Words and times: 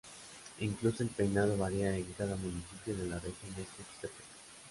Incluso 0.61 1.03
el 1.03 1.09
peinado 1.09 1.55
varía 1.55 1.95
en 1.95 2.11
cada 2.13 2.35
municipio 2.35 2.95
de 2.97 3.05
la 3.05 3.19
región 3.19 3.53
de 3.55 3.61
Tuxtepec. 3.65 4.25